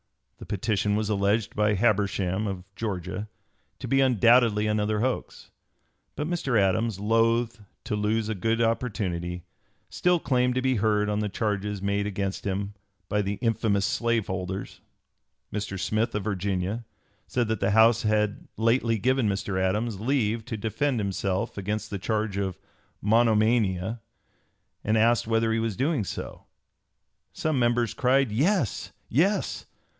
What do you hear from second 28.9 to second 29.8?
Yes!"